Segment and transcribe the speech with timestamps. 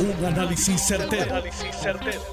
[0.00, 1.42] Un análisis certero,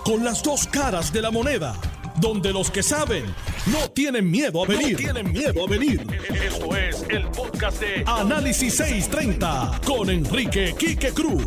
[0.04, 1.76] Con las dos caras de la moneda.
[2.22, 3.26] Donde los que saben
[3.68, 4.96] no tienen miedo a venir.
[4.96, 6.06] tienen miedo a venir.
[6.30, 11.44] Esto es el podcast de Análisis 630 con Enrique Quique Cruz.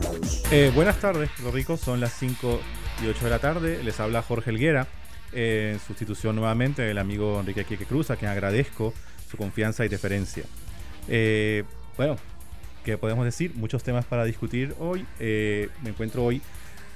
[0.51, 1.81] Eh, buenas tardes, los ricos.
[1.81, 2.61] Son las 5
[3.05, 3.83] y 8 de la tarde.
[3.85, 4.89] Les habla Jorge Elguera.
[5.33, 8.93] Eh, en sustitución nuevamente del amigo Enrique Quique Cruz, a quien agradezco
[9.31, 10.43] su confianza y deferencia.
[11.07, 11.65] Eh,
[11.97, 12.17] bueno,
[12.85, 13.55] ¿qué podemos decir?
[13.55, 15.07] Muchos temas para discutir hoy.
[15.21, 16.43] Eh, me encuentro hoy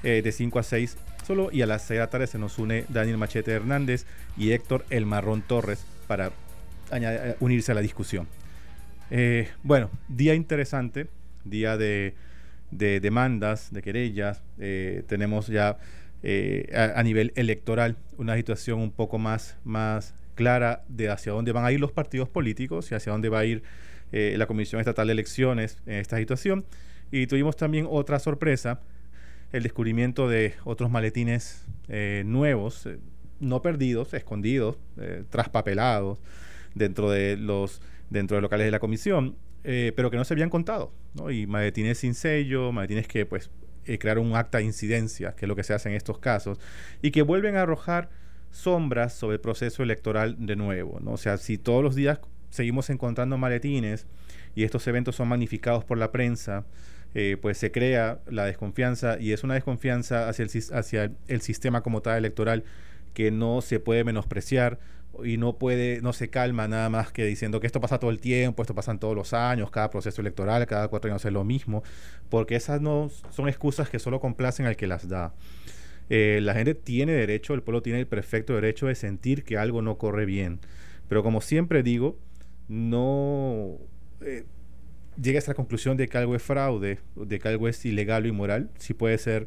[0.03, 2.85] de 5 a 6 solo y a las 6 de la tarde se nos une
[2.89, 4.05] Daniel Machete Hernández
[4.37, 6.33] y Héctor El Marrón Torres para
[7.39, 8.27] unirse a la discusión.
[9.63, 11.07] bueno, día interesante,
[11.45, 12.15] día de,
[12.73, 14.43] de demandas, de querellas.
[15.07, 15.79] tenemos ya
[16.75, 21.73] a, nivel electoral una situación un poco más, más clara de hacia dónde van a
[21.73, 23.63] ir los partidos políticos y hacia dónde va a ir
[24.13, 26.67] eh, la Comisión Estatal de Elecciones en esta situación.
[27.11, 28.81] Y tuvimos también otra sorpresa,
[29.53, 32.99] el descubrimiento de otros maletines eh, nuevos, eh,
[33.41, 34.79] no perdidos, escondidos,
[35.31, 36.21] traspapelados
[36.75, 40.93] dentro de los dentro de locales de la comisión, pero que no se habían contado,
[41.31, 43.51] Y maletines sin sello, maletines que pues
[43.99, 46.61] crearon un acta de incidencia, que es lo que se hace en estos casos,
[47.01, 48.11] y que vuelven a arrojar
[48.53, 51.01] sombras sobre el proceso electoral de nuevo.
[51.01, 51.13] ¿no?
[51.13, 52.21] O sea, si todos los días
[52.53, 54.07] seguimos encontrando maletines
[54.55, 56.67] y estos eventos son magnificados por la prensa,
[57.15, 61.83] eh, pues se crea la desconfianza y es una desconfianza hacia el, hacia el sistema
[61.83, 62.65] como tal electoral
[63.15, 64.79] que no se puede menospreciar
[65.25, 68.19] y no puede, no se calma nada más que diciendo que esto pasa todo el
[68.19, 71.83] tiempo, esto pasa todos los años, cada proceso electoral, cada cuatro años es lo mismo,
[72.29, 75.35] porque esas no son excusas que solo complacen al que las da.
[76.11, 79.81] Eh, la gente tiene derecho, el pueblo tiene el perfecto derecho de sentir que algo
[79.81, 80.61] no corre bien.
[81.09, 82.19] Pero como siempre digo,
[82.69, 83.79] no
[84.21, 84.45] eh,
[85.21, 88.29] llega a esta conclusión de que algo es fraude, de que algo es ilegal o
[88.29, 89.47] inmoral, si puede ser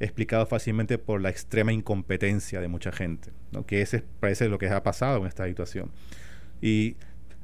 [0.00, 3.64] explicado fácilmente por la extrema incompetencia de mucha gente, ¿no?
[3.64, 5.90] que ese parece lo que ha pasado en esta situación.
[6.60, 6.96] Y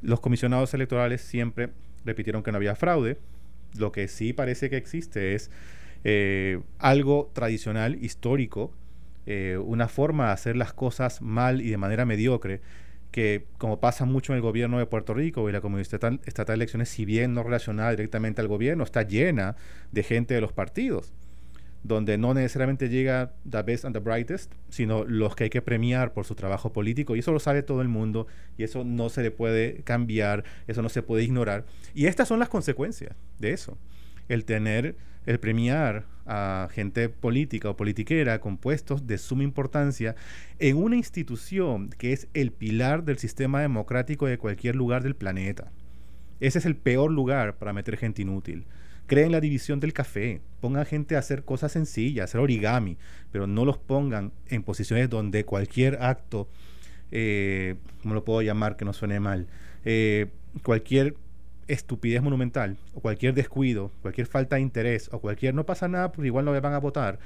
[0.03, 1.71] los comisionados electorales siempre
[2.05, 3.19] repitieron que no había fraude.
[3.77, 5.51] Lo que sí parece que existe es
[6.05, 8.73] eh, algo tradicional, histórico,
[9.27, 12.61] eh, una forma de hacer las cosas mal y de manera mediocre,
[13.11, 16.55] que como pasa mucho en el gobierno de Puerto Rico y la Comunidad Estatal, estatal
[16.55, 19.57] de Elecciones, si bien no relacionada directamente al gobierno, está llena
[19.93, 21.13] de gente de los partidos,
[21.83, 26.13] donde no necesariamente llega the best and the brightest, sino los que hay que premiar
[26.13, 28.27] por su trabajo político, y eso lo sabe todo el mundo,
[28.57, 31.65] y eso no se le puede cambiar, eso no se puede ignorar.
[31.95, 33.77] Y estas son las consecuencias de eso
[34.31, 40.15] el tener, el premiar a gente política o politiquera con puestos de suma importancia
[40.59, 45.73] en una institución que es el pilar del sistema democrático de cualquier lugar del planeta.
[46.39, 48.67] Ese es el peor lugar para meter gente inútil.
[49.07, 52.97] Creen la división del café, pongan gente a hacer cosas sencillas, hacer origami,
[53.33, 56.49] pero no los pongan en posiciones donde cualquier acto,
[57.11, 59.49] eh, ¿cómo lo puedo llamar que no suene mal?
[59.85, 60.29] Eh,
[60.63, 61.17] cualquier
[61.73, 66.27] estupidez monumental o cualquier descuido, cualquier falta de interés o cualquier no pasa nada, pues
[66.27, 67.19] igual no van a votar,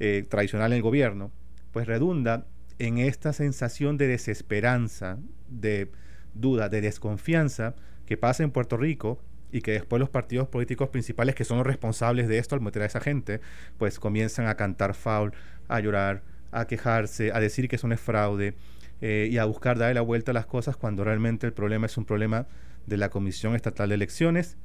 [0.00, 1.30] eh, tradicional en el gobierno,
[1.72, 2.46] pues redunda
[2.78, 5.88] en esta sensación de desesperanza, de
[6.34, 7.74] duda, de desconfianza
[8.06, 9.20] que pasa en Puerto Rico
[9.52, 12.82] y que después los partidos políticos principales que son los responsables de esto al meter
[12.82, 13.40] a esa gente,
[13.78, 15.32] pues comienzan a cantar foul,
[15.68, 18.54] a llorar, a quejarse, a decir que eso no es fraude
[19.02, 21.96] eh, y a buscar darle la vuelta a las cosas cuando realmente el problema es
[21.98, 22.46] un problema
[22.86, 24.56] de la Comisión Estatal de Elecciones,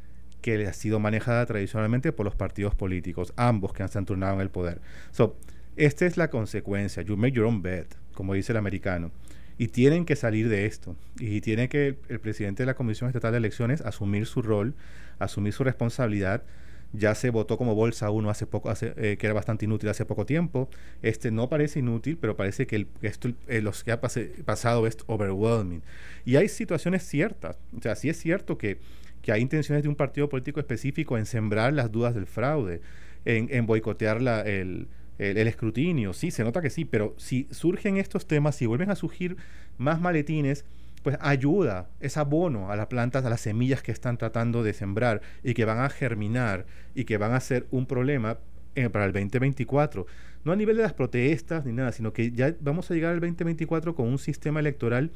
[0.41, 4.49] que ha sido manejada tradicionalmente por los partidos políticos, ambos que han turnado en el
[4.49, 4.81] poder.
[5.11, 5.37] So,
[5.75, 7.03] esta es la consecuencia.
[7.03, 9.11] You make your own bed, como dice el americano.
[9.59, 10.95] Y tienen que salir de esto.
[11.19, 14.75] Y tiene que el, presidente de la Comisión Estatal de Elecciones asumir su rol,
[15.19, 16.43] asumir su responsabilidad.
[16.93, 20.05] Ya se votó como bolsa uno hace poco, hace, eh, que era bastante inútil hace
[20.05, 20.69] poco tiempo.
[21.01, 24.97] Este no parece inútil, pero parece que el, esto, eh, los que ha pasado es
[25.07, 25.81] overwhelming.
[26.25, 27.57] Y hay situaciones ciertas.
[27.77, 28.77] O sea, sí es cierto que,
[29.21, 32.81] que hay intenciones de un partido político específico en sembrar las dudas del fraude,
[33.25, 36.13] en, boicotear la, el, el, escrutinio.
[36.13, 39.35] Sí, se nota que sí, pero si surgen estos temas, si vuelven a surgir
[39.77, 40.63] más maletines,
[41.07, 45.21] pues ayuda, es abono a las plantas, a las semillas que están tratando de sembrar
[45.41, 46.65] y que van a germinar
[46.95, 48.39] y que van a ser un problema
[48.75, 50.05] eh, para el 2024.
[50.43, 53.21] No a nivel de las protestas ni nada, sino que ya vamos a llegar al
[53.21, 55.13] 2024 con un sistema electoral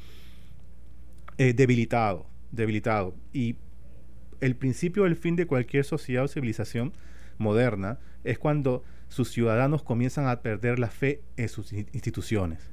[1.37, 3.13] eh, debilitado, debilitado.
[3.33, 3.57] Y
[4.39, 6.93] el principio del fin de cualquier sociedad o civilización
[7.37, 12.71] moderna es cuando sus ciudadanos comienzan a perder la fe en sus instituciones.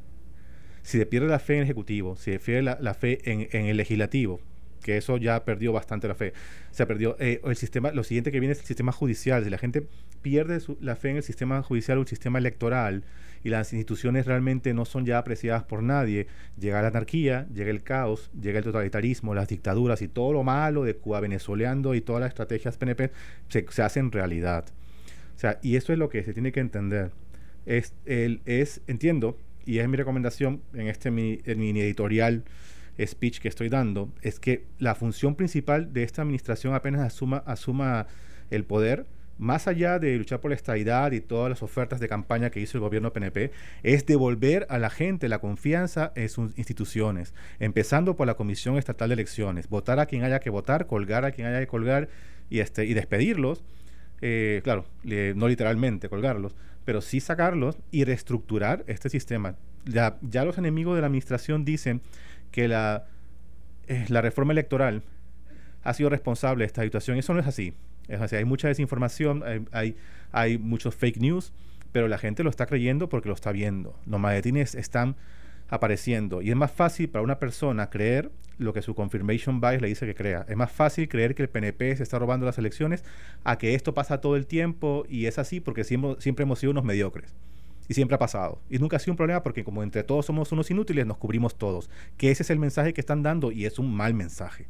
[0.89, 3.77] Si se pierde la fe en el Ejecutivo, si se pierde la, fe en, el
[3.77, 4.41] Legislativo,
[4.83, 6.33] que eso ya perdió bastante la fe.
[6.71, 9.45] Se perdió eh, el sistema, lo siguiente que viene es el sistema judicial.
[9.45, 9.87] Si la gente
[10.23, 13.05] pierde la fe en el sistema judicial o el sistema electoral
[13.45, 16.27] y las instituciones realmente no son ya apreciadas por nadie,
[16.59, 20.85] llega la anarquía, llega el caos, llega el totalitarismo, las dictaduras y todo lo malo
[20.85, 23.11] de Cuba venezoleando y todas las estrategias PNP
[23.51, 24.65] se, se hacen realidad.
[25.37, 27.11] O sea, y eso es lo que se tiene que entender.
[27.67, 29.37] Es, el, es entiendo,
[29.69, 32.43] y es mi recomendación en este mini, mini editorial
[32.99, 38.07] speech que estoy dando, es que la función principal de esta administración apenas asuma, asuma
[38.51, 39.05] el poder,
[39.37, 42.79] más allá de luchar por la estabilidad y todas las ofertas de campaña que hizo
[42.79, 48.27] el gobierno PNP, es devolver a la gente la confianza en sus instituciones, empezando por
[48.27, 51.61] la Comisión Estatal de Elecciones, votar a quien haya que votar, colgar a quien haya
[51.61, 52.09] que colgar
[52.49, 53.63] y, este, y despedirlos,
[54.23, 56.57] eh, claro, no literalmente colgarlos,
[56.89, 59.57] pero sí sacarlos y reestructurar este sistema.
[59.85, 62.01] Ya, ya los enemigos de la administración dicen
[62.51, 63.05] que la,
[63.89, 65.03] eh, la reforma electoral
[65.83, 67.19] ha sido responsable de esta situación.
[67.19, 67.75] Eso no es así.
[68.09, 69.97] Es así, hay mucha desinformación, hay,
[70.33, 71.53] hay, muchos fake news,
[71.93, 73.95] pero la gente lo está creyendo porque lo está viendo.
[74.07, 75.15] Los maletines están
[75.69, 79.89] apareciendo y es más fácil para una persona creer lo que su confirmation bias le
[79.89, 80.45] dice que crea.
[80.49, 83.05] Es más fácil creer que el PNP se está robando las elecciones
[83.45, 86.85] a que esto pasa todo el tiempo y es así porque siempre, hemos sido unos
[86.85, 87.35] mediocres.
[87.89, 88.61] Y siempre ha pasado.
[88.69, 91.57] Y nunca ha sido un problema porque como entre todos somos unos inútiles, nos cubrimos
[91.57, 91.89] todos.
[92.19, 94.67] Que ese es el mensaje que están dando y es un mal mensaje.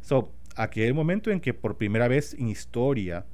[0.00, 3.26] So, aquí hay el momento en que por primera vez en historia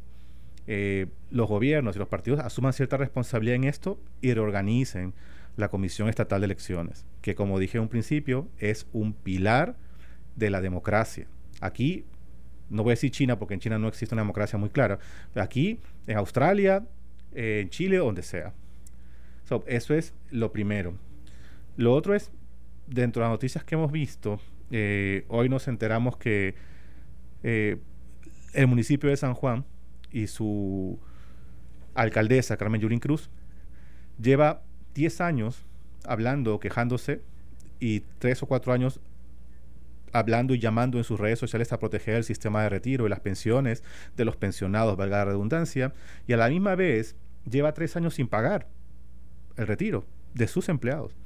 [0.66, 5.14] eh, los gobiernos y los partidos asuman cierta responsabilidad en esto y reorganicen
[5.56, 9.76] la Comisión Estatal de Elecciones, que como dije en un principio es un pilar
[10.36, 11.26] de la democracia.
[11.60, 12.04] Aquí,
[12.68, 14.98] no voy a decir China porque en China no existe una democracia muy clara,
[15.34, 16.86] aquí, en Australia,
[17.32, 18.54] en Chile, donde sea
[19.66, 20.96] eso es lo primero.
[21.76, 22.30] Lo otro es,
[22.86, 26.54] dentro de las noticias que hemos visto, eh, hoy nos enteramos que
[27.42, 27.78] eh,
[28.52, 29.64] el municipio de San Juan
[30.12, 30.98] y su
[31.94, 33.30] alcaldesa, Carmen Yulín Cruz,
[34.20, 34.62] lleva
[35.00, 35.64] 10 años
[36.04, 37.22] hablando, quejándose,
[37.78, 39.00] y 3 o 4 años
[40.12, 43.20] hablando y llamando en sus redes sociales a proteger el sistema de retiro y las
[43.20, 43.82] pensiones
[44.16, 45.94] de los pensionados, valga la redundancia,
[46.26, 47.16] y a la misma vez
[47.50, 48.68] lleva 3 años sin pagar
[49.56, 50.04] el retiro
[50.34, 51.16] de sus empleados.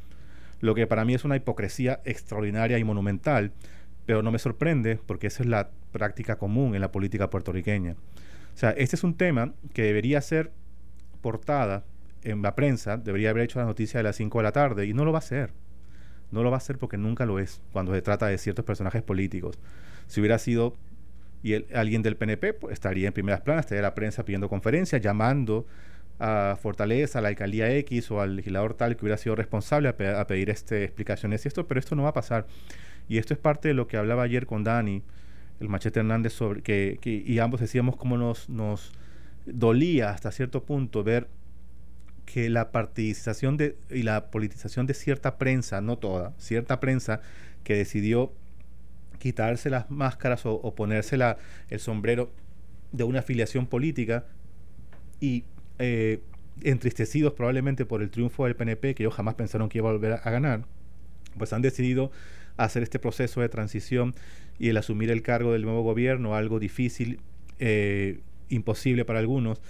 [0.60, 3.50] Lo que para mí es una hipocresía extraordinaria y monumental,
[4.06, 7.96] pero no me sorprende porque esa es la práctica común en la política puertorriqueña.
[8.54, 10.52] O sea, este es un tema que debería ser
[11.22, 11.84] portada
[12.24, 14.94] en la prensa, debería haber hecho la noticia de las 5 de la tarde y
[14.94, 15.52] no lo va a hacer.
[16.30, 19.02] No lo va a hacer porque nunca lo es cuando se trata de ciertos personajes
[19.02, 19.58] políticos.
[20.06, 20.74] Si hubiera sido
[21.44, 25.66] y alguien del PNP, pues, estaría en primeras planas, estaría la prensa pidiendo conferencias, llamando
[26.18, 30.26] a Fortaleza, a la alcaldía X o al legislador tal que hubiera sido responsable a,
[30.26, 32.46] pedir este, explicaciones y esto, pero esto no va a pasar.
[33.10, 35.02] Y esto es parte de lo que hablaba ayer con Dani,
[35.60, 38.92] el Machete Hernández, sobre que, y ambos decíamos cómo nos, nos
[39.44, 41.28] dolía hasta cierto punto ver
[42.26, 47.20] que la participación de, y la politización de cierta prensa, no toda, cierta prensa
[47.62, 48.32] que decidió
[49.18, 51.16] quitarse las máscaras o, ponerse
[51.70, 52.30] el sombrero
[52.92, 54.26] de una afiliación política
[55.20, 55.44] y
[55.78, 56.20] eh,
[56.62, 60.12] entristecidos probablemente por el triunfo del PNP, que ellos jamás pensaron que iba a volver
[60.12, 60.64] a, ganar,
[61.38, 62.10] pues han decidido
[62.56, 64.14] hacer este proceso de transición
[64.58, 67.20] y el asumir el cargo del nuevo gobierno, algo difícil,
[67.58, 69.60] eh, imposible para algunos,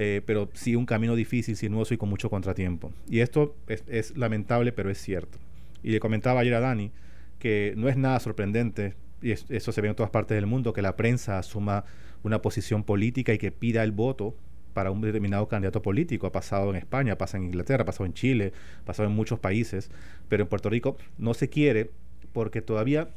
[0.00, 2.92] eh, pero sí un camino difícil, sinuoso y con mucho contratiempo.
[3.10, 5.38] Y esto es, lamentable, pero es cierto.
[5.82, 6.92] Y le comentaba ayer a Dani
[7.40, 10.82] que no es nada sorprendente, y eso se ve en todas partes del mundo, que
[10.82, 11.84] la prensa asuma
[12.22, 14.36] una posición política y que pida el voto
[14.72, 16.28] para un determinado candidato político.
[16.28, 18.52] Ha pasado en España, pasa en Inglaterra, ha pasado en Chile,
[18.82, 19.90] ha pasado en muchos países,
[20.28, 21.90] pero en Puerto Rico no se quiere
[22.32, 23.08] porque todavía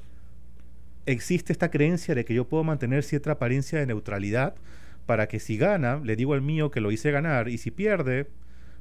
[1.06, 4.56] existe esta creencia de que yo puedo mantener cierta apariencia de neutralidad
[5.06, 8.28] para que si gana, le digo al mío que lo hice ganar y si pierde,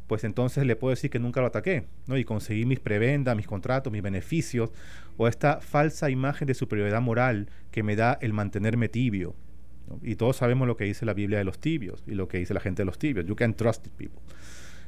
[0.06, 2.18] pues entonces le puedo decir que nunca lo ataqué, ¿no?
[2.18, 4.70] Y conseguí mis prebendas, mis contratos, mis beneficios,
[5.16, 9.34] o esta falsa imagen de superioridad moral que me da el mantenerme tibio.
[10.02, 12.54] Y todos sabemos lo que dice la Biblia de los tibios y lo que dice
[12.54, 13.26] la gente de los tibios.
[13.26, 14.20] You can trust people.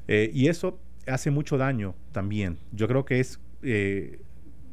[0.09, 2.59] Eh, y eso hace mucho daño también.
[2.73, 4.21] Yo creo que es eh,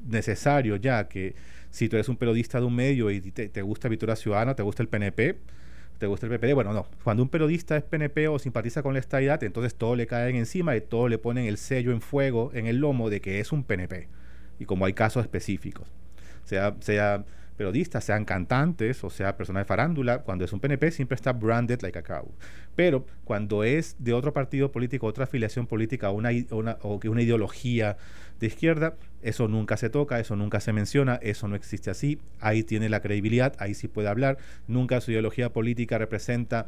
[0.07, 1.35] necesario ya que
[1.69, 4.81] si tú eres un periodista de un medio y te, gusta Victoria Ciudadana, te gusta
[4.81, 5.37] el PNP,
[5.99, 6.87] te gusta el PPD, bueno, no.
[7.03, 10.75] Cuando un periodista es PNP o simpatiza con la estadidad, entonces todo le caen encima
[10.75, 13.63] y todo le ponen el sello en fuego en el lomo de que es un
[13.63, 14.07] PNP.
[14.59, 15.87] Y como hay casos específicos,
[16.45, 17.25] sea, sea
[17.59, 21.81] periodistas, sean cantantes o sea personas de farándula, cuando es un PNP siempre está branded
[21.81, 22.31] like a cow.
[22.77, 27.97] Pero cuando es de otro partido político, otra afiliación política una, una, o una ideología
[28.39, 32.63] de izquierda, eso nunca se toca, eso nunca se menciona, eso no existe así, ahí
[32.63, 34.37] tiene la credibilidad, ahí sí puede hablar,
[34.69, 36.67] nunca su ideología política representa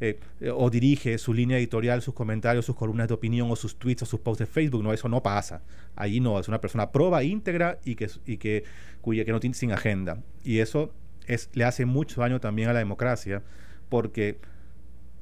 [0.00, 0.18] eh,
[0.54, 4.06] o dirige su línea editorial, sus comentarios, sus columnas de opinión o sus tweets o
[4.06, 4.82] sus posts de Facebook.
[4.82, 5.62] No, eso no pasa.
[5.94, 8.64] Allí no, es una persona proba, íntegra y que, y que,
[9.02, 10.22] cuya, que no tiene sin agenda.
[10.42, 10.92] Y eso
[11.26, 13.42] es, le hace mucho daño también a la democracia
[13.90, 14.38] porque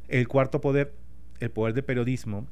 [0.07, 0.95] el cuarto poder,
[1.41, 2.47] el poder de periodismo,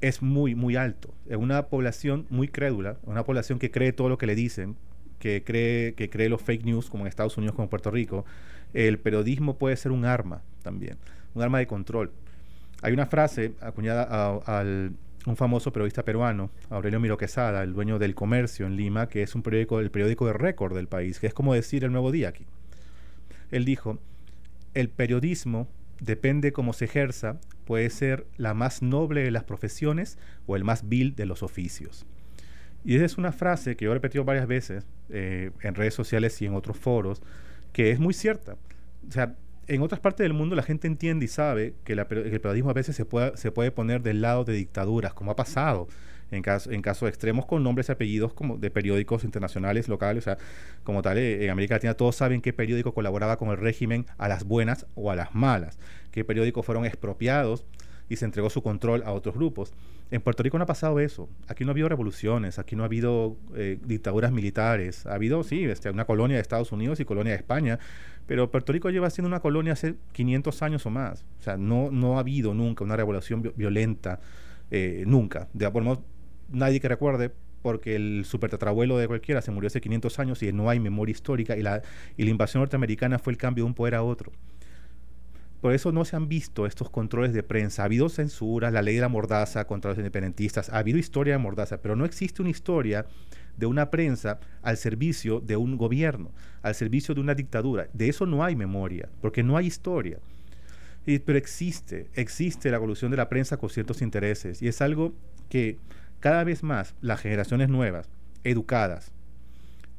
[0.00, 1.14] es muy, muy alto.
[1.28, 4.76] Es una población muy crédula, una población que cree todo lo que le dicen,
[5.20, 8.24] que cree, que cree los fake news, como en Estados Unidos, como en Puerto Rico,
[8.74, 10.98] el periodismo puede ser un arma también,
[11.34, 12.12] un arma de control.
[12.82, 14.64] Hay una frase acuñada a,
[15.24, 19.34] un famoso periodista peruano, Aurelio Miro Quesada, el dueño del Comercio en Lima, que es
[19.36, 22.30] un periódico, el periódico de récord del país, que es como decir el Nuevo Día
[22.30, 22.44] aquí.
[23.52, 24.00] Él dijo,
[24.74, 25.68] el periodismo
[26.00, 30.88] depende cómo se ejerza, puede ser la más noble de las profesiones o el más
[30.88, 32.04] vil de los oficios.
[32.84, 36.40] Y esa es una frase que yo he repetido varias veces eh, en redes sociales
[36.42, 37.22] y en otros foros,
[37.72, 38.56] que es muy cierta.
[39.08, 39.34] O sea,
[39.66, 42.96] en otras partes del mundo la gente entiende y sabe que, el periodismo a veces
[42.96, 45.88] se puede, se puede poner del lado de dictaduras, como ha pasado
[46.32, 50.24] en, caso, en casos extremos con nombres y apellidos como de periódicos internacionales, locales, o
[50.24, 50.38] sea,
[50.82, 54.28] como tal, eh, en América Latina todos saben qué periódico colaboraba con el régimen a
[54.28, 55.78] las buenas o a las malas,
[56.10, 57.64] qué periódicos fueron expropiados
[58.08, 59.72] y se entregó su control a otros grupos.
[60.10, 61.28] En Puerto Rico no ha pasado eso.
[61.48, 65.06] Aquí no ha habido revoluciones, aquí no ha habido eh, dictaduras militares.
[65.06, 67.78] Ha habido, sí, este, una colonia de Estados Unidos y colonia de España,
[68.26, 71.24] pero Puerto Rico lleva siendo una colonia hace 500 años o más.
[71.40, 74.20] O sea, no, no ha habido nunca una revolución violenta,
[74.70, 75.48] eh, nunca.
[75.52, 76.00] De por menos,
[76.50, 77.32] nadie que recuerde,
[77.62, 81.56] porque el supertetrabuelo de cualquiera se murió hace 500 años y no hay memoria histórica
[81.56, 81.82] y la,
[82.16, 84.32] y la invasión norteamericana fue el cambio de un poder a otro.
[85.62, 87.82] Por eso no se han visto estos controles de prensa.
[87.82, 91.38] Ha habido censura, la ley de la mordaza contra los independentistas, ha habido historia de
[91.38, 93.06] mordaza, pero no existe una historia
[93.56, 97.86] de una prensa al servicio de un gobierno, al servicio de una dictadura.
[97.92, 100.18] De eso no hay memoria, porque no hay historia.
[101.04, 105.14] pero existe, existe la evolución de la prensa con ciertos intereses y es algo
[105.48, 105.78] que
[106.18, 108.08] cada vez más las generaciones nuevas,
[108.42, 109.12] educadas,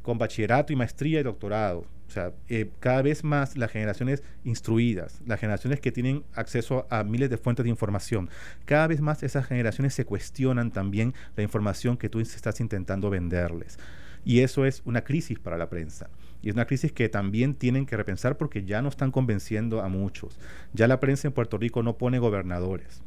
[0.01, 5.19] con bachillerato y maestría y doctorado, o sea, eh, cada vez más las generaciones instruidas,
[5.25, 8.29] las generaciones que tienen acceso a miles de fuentes de información,
[8.65, 13.79] cada vez más esas generaciones se cuestionan también la información que tú estás intentando venderles.
[14.23, 16.07] Y eso es una crisis para la prensa.
[16.43, 19.89] Y es una crisis que también tienen que repensar porque ya no están convenciendo a
[19.89, 20.37] muchos.
[20.71, 23.01] Ya la prensa en Puerto Rico no pone gobernadores,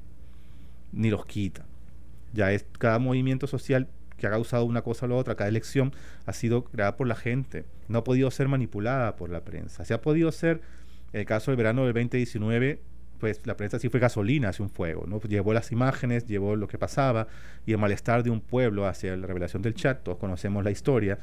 [0.91, 1.65] ni los quita.
[2.33, 5.93] Ya es cada movimiento social que ha causado una cosa o la otra, cada elección
[6.25, 9.85] ha sido creada por la gente, no ha podido ser manipulada por la prensa.
[9.85, 10.61] Se ha podido ser,
[11.13, 12.81] en el caso del verano del 2019,
[13.19, 15.21] pues la prensa sí fue gasolina hacia un fuego, ¿no?
[15.21, 17.29] Llevó las imágenes, llevó lo que pasaba
[17.65, 21.19] y el malestar de un pueblo hacia la revelación del chat, todos conocemos la historia,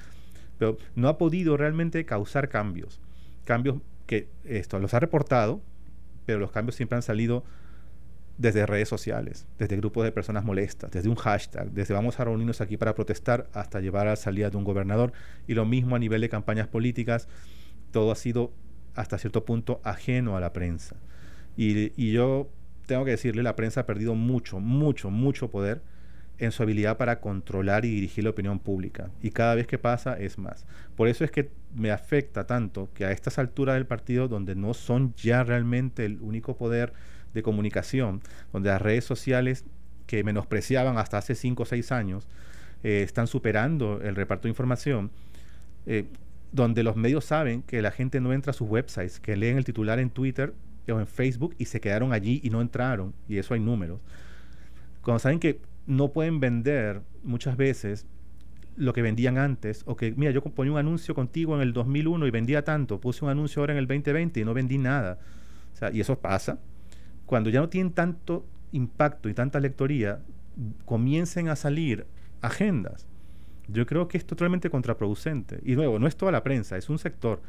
[0.57, 2.99] pero no ha podido realmente causar cambios.
[3.45, 5.61] Cambios que esto los ha reportado,
[6.25, 7.43] pero los cambios siempre han salido
[8.37, 12.61] desde redes sociales, desde grupos de personas molestas, desde un hashtag, desde vamos a reunirnos
[12.61, 15.13] aquí para protestar hasta llevar a la salida de un gobernador.
[15.47, 17.27] Y lo mismo a nivel de campañas políticas,
[17.91, 18.51] todo ha sido
[18.95, 20.95] hasta cierto punto ajeno a la prensa.
[21.55, 22.49] Y, yo
[22.87, 25.81] tengo que decirle, la prensa ha perdido mucho, mucho, mucho poder
[26.39, 29.11] en su habilidad para controlar y dirigir la opinión pública.
[29.21, 30.65] Y cada vez que pasa es más.
[30.95, 34.73] Por eso es que me afecta tanto que a estas alturas del partido, donde no
[34.73, 36.93] son ya realmente el único poder,
[37.33, 38.21] de comunicación,
[38.51, 39.65] donde las redes sociales
[40.05, 42.27] que menospreciaban hasta hace 5 o 6 años
[42.83, 45.11] eh, están superando el reparto de información,
[45.85, 46.05] eh,
[46.51, 49.65] donde los medios saben que la gente no entra a sus websites, que leen el
[49.65, 50.53] titular en Twitter
[50.87, 54.01] o en Facebook y se quedaron allí y no entraron, y eso hay números.
[55.01, 58.05] Cuando saben que no pueden vender muchas veces
[58.75, 62.27] lo que vendían antes, o que, mira, yo ponía un anuncio contigo en el 2001
[62.27, 65.19] y vendía tanto, puse un anuncio ahora en el 2020 y no vendí nada.
[65.73, 66.59] O sea, y eso pasa,
[67.25, 70.19] cuando ya no tienen tanto impacto y tanta lectoría,
[70.85, 72.05] comiencen a salir
[72.41, 73.07] agendas.
[73.67, 75.59] Yo creo que es totalmente contraproducente.
[75.63, 77.41] Y luego, no es toda la prensa, es un sector.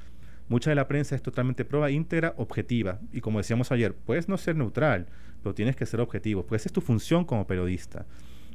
[0.49, 3.01] Mucha de la prensa es totalmente prueba íntegra, objetiva.
[3.13, 5.07] Y como decíamos ayer, puedes no ser neutral,
[5.43, 8.07] pero tienes que ser objetivo, pues es tu función como periodista.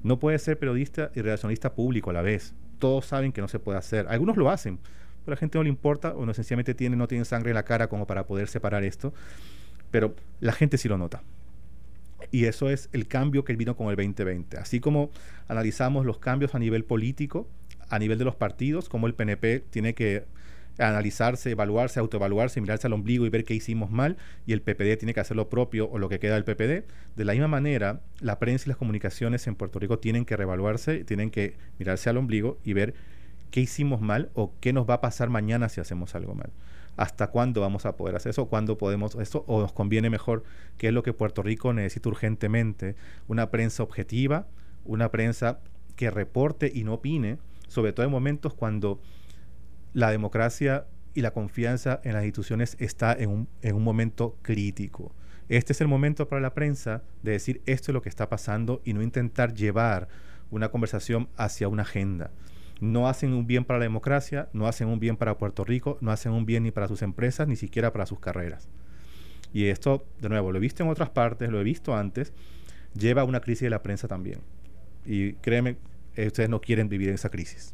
[0.03, 2.53] No puedes ser periodista y relacionista público a la vez.
[2.77, 4.07] Todos saben que no se puede hacer.
[4.07, 4.79] Algunos lo hacen,
[5.25, 7.55] pero a la gente no le importa o no sencillamente tiene, no tiene sangre en
[7.55, 9.13] la cara como para poder separar esto
[9.91, 11.23] pero la gente sí lo nota.
[12.31, 14.57] Y eso es el cambio que vino con el 2020.
[14.57, 15.09] Así como
[15.47, 17.47] analizamos los cambios a nivel político,
[17.89, 20.25] a nivel de los partidos, como el PNP tiene que
[20.77, 25.13] analizarse, evaluarse, autoevaluarse, mirarse al ombligo y ver qué hicimos mal, y el PPD tiene
[25.13, 26.85] que hacer lo propio o lo que queda del PPD.
[27.15, 31.03] De la misma manera, la prensa y las comunicaciones en Puerto Rico tienen que reevaluarse,
[31.03, 32.93] tienen que mirarse al ombligo y ver
[33.51, 36.51] qué hicimos mal o qué nos va a pasar mañana si hacemos algo mal.
[36.99, 38.49] ¿Hasta cuándo vamos a poder hacer eso?
[38.49, 39.45] ¿Cuándo podemos eso?
[39.47, 40.43] ¿O nos conviene mejor
[40.77, 42.97] qué es lo que Puerto Rico necesita urgentemente?
[43.29, 44.47] Una prensa objetiva,
[44.83, 45.61] una prensa
[45.95, 47.37] que reporte y no opine,
[47.69, 48.99] sobre todo en momentos cuando
[49.93, 55.13] la democracia y la confianza en las instituciones está en un, en un momento crítico.
[55.47, 58.81] Este es el momento para la prensa de decir esto es lo que está pasando
[58.83, 60.09] y no intentar llevar
[60.51, 62.31] una conversación hacia una agenda.
[62.79, 66.11] No hacen un bien para la democracia, no hacen un bien para Puerto Rico, no
[66.11, 68.69] hacen un bien ni para sus empresas, ni siquiera para sus carreras.
[69.53, 72.33] Y esto, de nuevo, lo he visto en otras partes, lo he visto antes,
[72.93, 74.39] lleva a una crisis de la prensa también.
[75.05, 75.77] Y créeme,
[76.15, 77.73] ustedes no quieren vivir en esa crisis.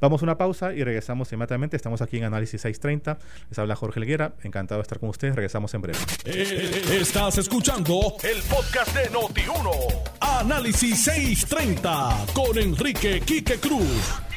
[0.00, 1.76] Vamos a una pausa y regresamos inmediatamente.
[1.76, 3.18] Estamos aquí en Análisis 630.
[3.48, 4.34] Les habla Jorge Elguera.
[4.42, 5.36] Encantado de estar con ustedes.
[5.36, 5.98] Regresamos en breve.
[6.24, 10.10] Eh, estás escuchando el podcast de Noti1.
[10.20, 14.31] Análisis 630 con Enrique Quique Cruz.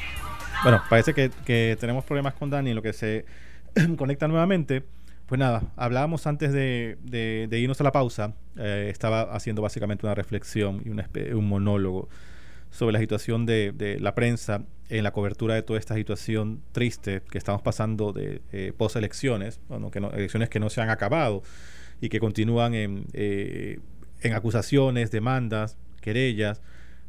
[0.64, 3.26] Bueno, parece que, tenemos problemas con Dani en lo que se
[3.98, 4.84] conecta nuevamente.
[5.26, 8.34] Pues nada, hablábamos antes de, irnos a la pausa.
[8.58, 10.90] Eh, estaba haciendo básicamente una reflexión y
[11.34, 12.10] un monólogo
[12.72, 17.38] sobre la situación de, la prensa en la cobertura de toda esta situación triste que
[17.38, 19.60] estamos pasando de eh, post-elecciones,
[19.92, 21.42] que elecciones que no se han acabado
[22.02, 23.80] y que continúan en, eh,
[24.22, 26.62] en acusaciones, demandas, querellas,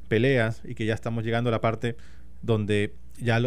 [0.09, 1.97] peleas y que ya estamos llegando a la parte
[2.43, 3.41] donde ya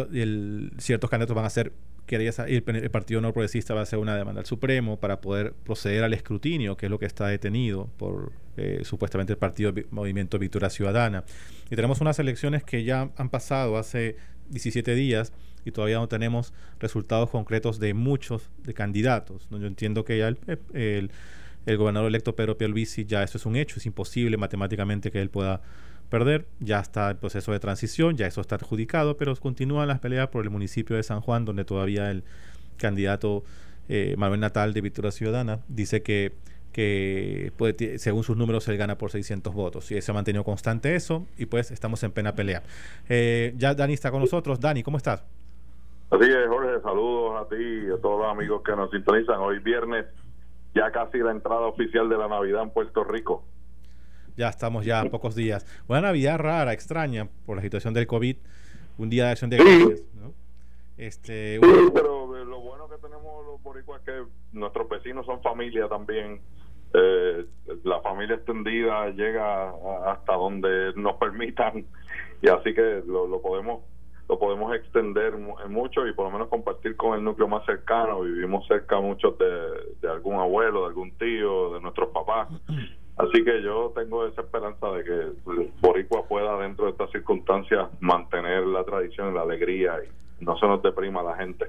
[0.78, 1.72] ciertos candidatos van a ser
[2.16, 6.04] el, el, Partido No Progresista va a hacer una demanda al Supremo para poder proceder
[6.04, 10.70] al escrutinio, que es lo que está detenido por eh, supuestamente el Partido Movimiento Victoria
[10.70, 11.24] Ciudadana.
[11.70, 14.16] Y tenemos unas elecciones que ya han pasado hace
[14.48, 15.32] 17 días
[15.64, 19.46] y todavía no tenemos resultados concretos de muchos de candidatos.
[19.50, 21.10] Yo entiendo que ya el,
[21.66, 25.30] el, gobernador electo Pedro Pierluisi ya eso es un hecho, es imposible matemáticamente que él
[25.30, 25.60] pueda
[26.10, 26.46] perder.
[26.58, 30.44] Ya está el proceso de transición, ya eso está adjudicado, pero continúan las peleas por
[30.44, 32.24] el municipio de San Juan, donde todavía el
[32.76, 33.44] candidato
[33.88, 36.32] eh, Manuel Natal de Victoria Ciudadana dice que,
[36.72, 37.52] que
[37.98, 39.90] según sus números él gana por 600 votos.
[39.90, 42.62] Y se ha mantenido constante eso y pues estamos en pena pelea.
[43.08, 44.60] Eh, ya Dani está con nosotros.
[44.60, 45.24] Dani, ¿cómo estás?
[46.10, 49.38] Así es, Jorge, saludos a ti y a todos los amigos que nos sintonizan.
[49.38, 50.06] Hoy viernes,
[50.74, 53.44] ya casi la entrada oficial de la Navidad en Puerto Rico.
[54.40, 55.66] Ya estamos ya a pocos días.
[55.86, 58.38] Una Navidad rara, extraña, por la situación del COVID.
[58.96, 60.32] Un día de acción de gracias, ¿no?
[60.96, 64.22] Este, sí, pero eh, lo bueno que tenemos los boricuas es que
[64.54, 66.40] nuestros vecinos son familia también.
[66.94, 67.44] Eh,
[67.84, 69.74] la familia extendida llega
[70.06, 71.84] hasta donde nos permitan
[72.40, 73.82] y así que lo, lo podemos
[74.26, 75.36] lo podemos extender
[75.68, 78.22] mucho y por lo menos compartir con el núcleo más cercano.
[78.22, 82.48] Vivimos cerca muchos de, de algún abuelo, de algún tío, de nuestros papás
[83.20, 88.66] Así que yo tengo esa esperanza de que Boricua pueda, dentro de estas circunstancias, mantener
[88.66, 91.66] la tradición y la alegría y no se nos deprima la gente.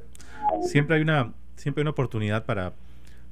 [0.62, 2.72] Siempre hay una, siempre hay una oportunidad para,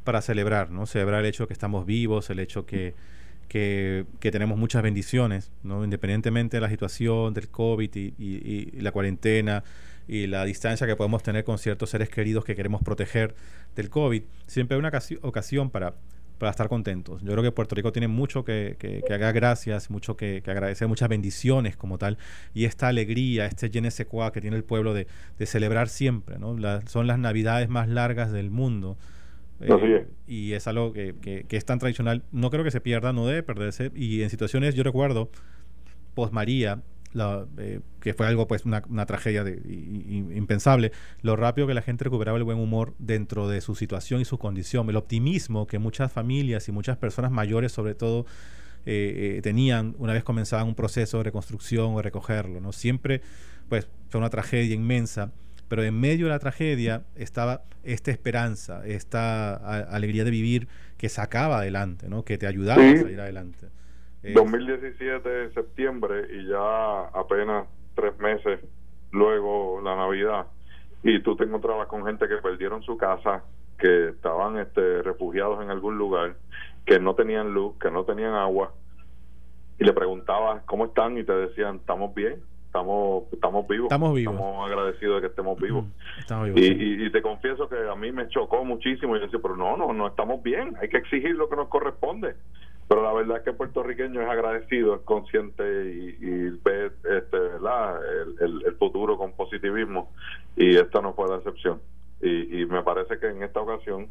[0.04, 0.86] para celebrar, ¿no?
[0.86, 2.94] Celebrar el hecho de que estamos vivos, el hecho que,
[3.48, 5.86] que, tenemos muchas bendiciones, ¿no?
[5.86, 9.64] Independientemente de la situación del COVID y, y la cuarentena
[10.10, 13.36] y la distancia que podemos tener con ciertos seres queridos que queremos proteger
[13.76, 15.94] del COVID, siempre hay una ocasión para
[16.40, 17.22] para estar contentos.
[17.22, 21.10] Yo creo que Puerto Rico tiene mucho que, que, haga gracias, mucho que, agradecer, muchas
[21.10, 22.18] bendiciones como tal,
[22.54, 23.82] y esta alegría, este je
[24.34, 25.06] que tiene el pueblo de,
[25.46, 26.56] celebrar siempre, ¿no?
[26.88, 28.98] son las navidades más largas del mundo.
[29.62, 33.44] Eh, y es algo que, es tan tradicional, no creo que se pierda, no debe
[33.44, 35.30] perderse, y en situaciones, yo recuerdo,
[36.16, 36.82] post María,
[37.58, 39.60] eh, que fue algo pues una, tragedia de,
[40.36, 40.92] impensable,
[41.22, 44.38] lo rápido que la gente recuperaba el buen humor dentro de su situación y su
[44.38, 48.26] condición, el optimismo que muchas familias y muchas personas mayores sobre todo
[48.86, 52.72] eh, eh, tenían una vez comenzaban un proceso de reconstrucción o recogerlo, ¿no?
[52.72, 53.22] Siempre
[53.70, 55.32] pues fue una tragedia inmensa,
[55.68, 59.54] pero en medio de la tragedia estaba esta esperanza, esta
[59.86, 60.68] alegría de vivir
[60.98, 62.24] que sacaba adelante, ¿no?
[62.24, 63.68] Que te ayudaba a salir adelante.
[64.24, 68.60] 2017 de septiembre y ya apenas tres meses
[69.12, 70.48] luego la Navidad.
[71.04, 73.44] Y tú te encontrabas con gente que perdieron su casa,
[73.78, 76.36] que estaban este, refugiados en algún lugar,
[76.86, 78.74] que no tenían luz, que no tenían agua.
[79.80, 84.34] Y le preguntabas cómo están y te decían estamos bien, estamos estamos vivos, estamos vivos,
[84.34, 85.86] estamos agradecidos de que estemos vivos.
[86.54, 89.16] y, y, te confieso que a mí me chocó muchísimo.
[89.16, 91.70] Y yo decía, pero no, no, no estamos bien, hay que exigir lo que nos
[91.70, 92.36] corresponde
[92.90, 97.38] pero la verdad es que el puertorriqueño es agradecido, es consciente y, ve este,
[98.42, 100.12] El, el, futuro con positivismo
[100.56, 101.80] y esta no fue la excepción.
[102.20, 104.08] y, me parece que en esta ocasión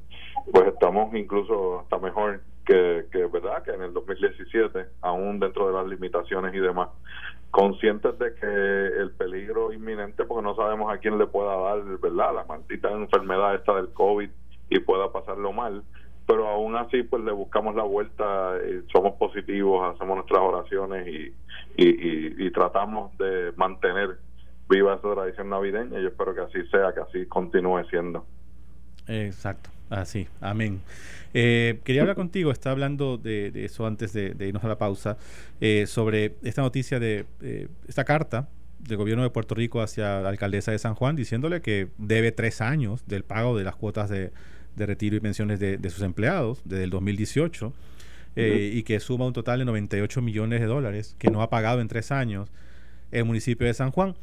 [0.52, 5.72] pues estamos incluso hasta mejor que, que verdad que en el 2017 aún dentro de
[5.72, 6.90] las limitaciones y demás.
[7.50, 12.32] Conscientes de que el peligro inminente porque no sabemos a quién le pueda dar verdad
[12.32, 14.30] la maldita enfermedad esta del covid
[14.70, 15.82] y pueda pasarlo mal
[16.28, 21.34] pero aún así pues le buscamos la vuelta y somos positivos hacemos nuestras oraciones y,
[21.78, 24.18] y, tratamos de mantener
[24.68, 28.26] viva esa tradición navideña yo espero que así sea, que así continúe siendo.
[29.06, 30.82] Exacto, así, amén.
[31.32, 35.16] Eh, quería hablar contigo, estaba hablando de, eso antes de, irnos a la pausa,
[35.62, 38.48] eh, sobre esta noticia de eh, esta carta
[38.80, 42.60] del gobierno de Puerto Rico hacia la alcaldesa de San Juan diciéndole que debe tres
[42.60, 44.30] años del pago de las cuotas de,
[44.86, 47.72] retiro y pensiones de, sus empleados desde el 2018
[48.36, 51.88] y que suma un total de 98 millones de dólares que no ha pagado en
[51.88, 52.48] tres años
[53.10, 54.14] el municipio de San Juan.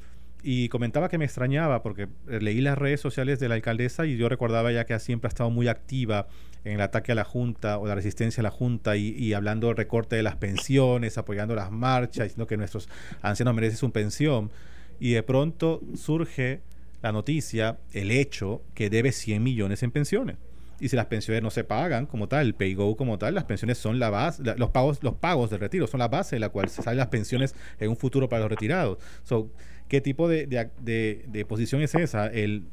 [0.47, 4.15] Y comentaba que me extrañaba porque eh, leí las redes sociales de la alcaldesa y
[4.15, 6.27] yo recordaba ya que siempre ha estado muy activa
[6.63, 9.75] en el ataque a la Junta o la resistencia a la Junta y, hablando del
[9.75, 12.89] recorte de las pensiones, apoyando las marchas, diciendo que nuestros
[13.23, 14.51] ancianos merecen su pensión.
[14.99, 16.61] Y de pronto surge
[17.05, 20.37] la noticia, el hecho, que debe 100 millones en pensiones.
[20.79, 23.77] Y si las pensiones no se pagan como tal, el PayGo como tal, las pensiones
[23.77, 26.67] son la base, los pagos, los pagos del retiro son la base de la cual
[26.67, 28.97] se salen las pensiones en un futuro para los retirados.
[29.23, 29.51] So,
[29.87, 32.25] ¿Qué tipo de, de, posición es esa?
[32.25, 32.63] El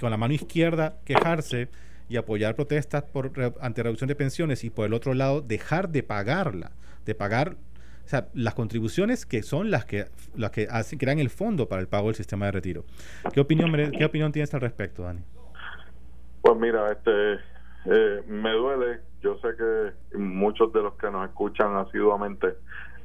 [0.00, 1.68] con la mano izquierda quejarse
[2.08, 6.02] y apoyar protestas por ante reducción de pensiones y por el otro lado dejar de
[6.02, 6.72] pagarla,
[7.04, 7.58] de pagar
[8.12, 11.88] sea, las contribuciones que son las que las que hacen, crean el fondo para el
[11.88, 12.84] pago del sistema de retiro.
[13.32, 15.20] ¿Qué opinión qué opinión tienes al respecto, Dani?
[16.42, 17.34] Pues mira, este
[17.86, 19.00] eh, me duele.
[19.22, 22.54] Yo sé que muchos de los que nos escuchan asiduamente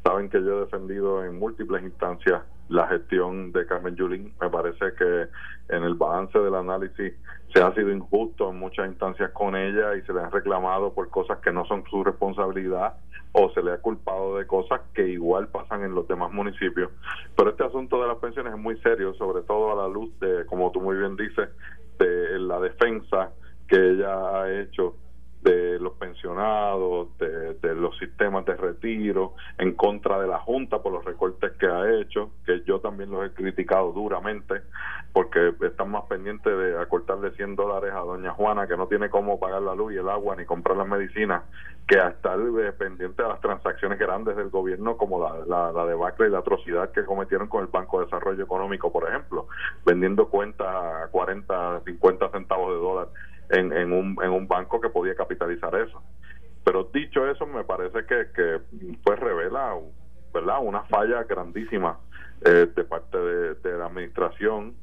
[0.04, 4.34] saben que yo he defendido en múltiples instancias la gestión de Carmen Yulín.
[4.41, 5.27] Me parece que
[5.69, 7.13] en el balance del análisis
[7.53, 11.10] se ha sido injusto en muchas instancias con ella y se le han reclamado por
[11.10, 12.95] cosas que no son su responsabilidad
[13.32, 16.91] o se le ha culpado de cosas que igual pasan en los demás municipios.
[17.36, 20.45] Pero este asunto de las pensiones es muy serio, sobre todo a la luz de,
[20.45, 21.49] como tú muy bien dices,
[21.99, 23.32] de la defensa
[23.67, 24.95] que ella ha hecho
[25.47, 31.05] de los pensionados, de, los sistemas de retiro, en contra de la Junta por los
[31.05, 34.62] recortes que ha hecho, que yo también los he criticado duramente,
[35.13, 39.39] porque están más pendientes de acortarle 100 dólares a doña Juana, que no tiene cómo
[39.39, 41.43] pagar la luz y el agua ni comprar las medicinas,
[41.88, 45.86] que a estar eh, pendiente de las transacciones grandes del gobierno, como la, la, la
[45.86, 49.47] debacle y la atrocidad que cometieron con el Banco de Desarrollo Económico, por ejemplo,
[49.86, 53.07] vendiendo cuentas a 40, 50 centavos de dólar
[53.49, 56.01] en, en, un, en un banco que podía capitalizar eso.
[56.63, 58.60] Pero dicho eso, me parece que, que
[59.03, 59.75] pues revela
[60.33, 60.57] ¿verdad?
[60.62, 61.97] una falla grandísima
[62.45, 64.75] eh, de parte de, la administración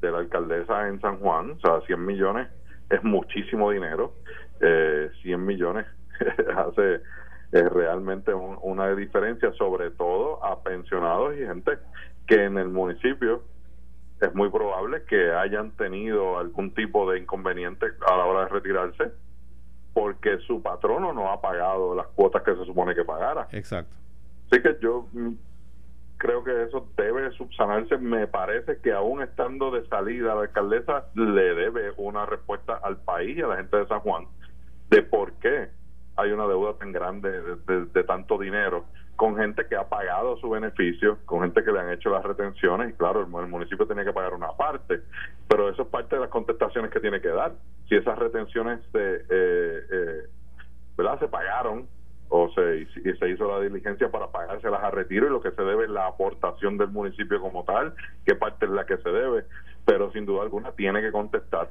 [0.00, 1.52] de la alcaldesa en San Juan.
[1.52, 2.48] O sea, 100 millones
[2.90, 4.14] es muchísimo dinero.
[4.60, 5.86] Eh, 100 millones
[6.56, 7.00] hace
[7.52, 11.78] eh, realmente una diferencia, sobre todo a pensionados y gente
[12.26, 13.42] que en el municipio
[14.20, 19.12] es muy probable que hayan tenido algún tipo de inconveniente a la hora de retirarse
[19.94, 23.48] porque su patrono no ha pagado las cuotas que se supone que pagara.
[23.50, 23.96] Exacto.
[24.50, 25.32] Así que yo mm,
[26.16, 27.96] creo que eso debe subsanarse.
[27.98, 33.38] Me parece que aún estando de salida la alcaldesa le debe una respuesta al país
[33.38, 34.26] y a la gente de San Juan
[34.90, 35.70] de por qué
[36.16, 37.30] hay una deuda tan grande
[37.66, 38.84] de tanto dinero
[39.20, 42.88] con gente que ha pagado su beneficio, con gente que le han hecho las retenciones,
[42.88, 45.02] y claro, el, municipio tenía que pagar una parte,
[45.46, 47.52] pero eso es parte de las contestaciones que tiene que dar.
[47.86, 50.22] Si esas retenciones se, eh, eh,
[50.96, 51.20] ¿verdad?
[51.20, 51.86] se pagaron
[52.30, 52.86] o se,
[53.18, 56.06] se hizo la diligencia para pagárselas a retiro y lo que se debe es la
[56.06, 57.92] aportación del municipio como tal,
[58.24, 59.44] qué parte es la que se debe,
[59.84, 61.68] pero sin duda alguna tiene que contestar,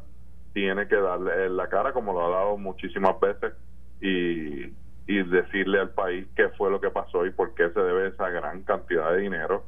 [0.53, 3.53] tiene que darle la cara como lo ha dado muchísimas veces
[4.01, 4.71] y
[5.09, 8.29] y decirle al país qué fue lo que pasó y por qué se debe esa
[8.29, 9.65] gran cantidad de dinero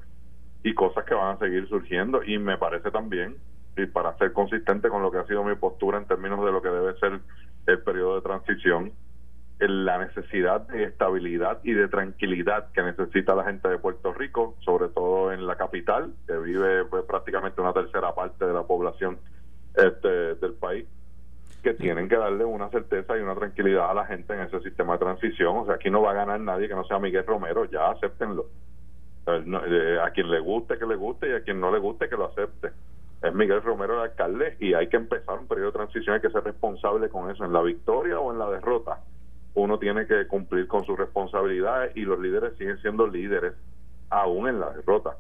[0.62, 2.22] y cosas que van a seguir surgiendo.
[2.24, 3.38] Y me parece también
[3.76, 6.62] y para ser consistente con lo que ha sido mi postura en términos de lo
[6.62, 7.20] que debe ser
[7.66, 8.92] el periodo de transición
[9.58, 14.90] la necesidad de estabilidad y de tranquilidad que necesita la gente de Puerto Rico, sobre
[14.90, 19.20] todo en la capital, que vive pues, prácticamente una tercera parte de la población
[19.76, 20.88] este, del país
[21.64, 24.94] que tienen que darle una certeza y una tranquilidad a la gente en ese sistema
[24.94, 25.58] de transición.
[25.58, 28.48] O sea, aquí no va a ganar nadie que no sea Miguel Romero, ya acéptenlo.
[29.28, 32.18] Eh, a quien le guste que le guste y a quien no le guste que
[32.18, 32.72] lo acepte.
[33.22, 36.32] Es Miguel Romero el alcalde y hay que empezar un periodo de transición, hay que
[36.32, 39.00] ser responsable con eso, en la victoria o en la derrota.
[39.54, 43.54] Uno tiene que cumplir con sus responsabilidades y los líderes siguen siendo líderes
[44.10, 45.18] aún en la derrota.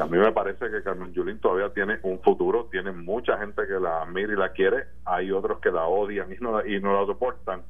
[0.00, 3.78] A mí me parece que Carmen Yulín todavía tiene un futuro, tiene mucha gente que
[3.78, 7.06] la admira y la quiere, hay otros que la odian y no, y no la
[7.06, 7.62] soportan,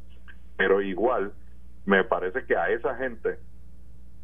[0.56, 1.32] pero igual
[1.86, 3.38] me parece que a esa gente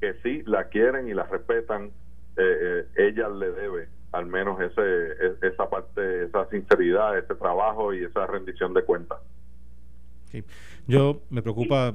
[0.01, 1.91] que sí la quieren y la respetan,
[2.37, 7.93] eh, eh, ella le debe al menos ese, e, esa parte, esa sinceridad, ese trabajo
[7.93, 9.19] y esa rendición de cuentas.
[10.87, 11.95] Yo me preocupa